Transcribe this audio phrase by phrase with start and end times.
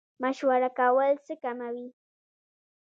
[0.23, 1.87] مشوره کول څه کموي؟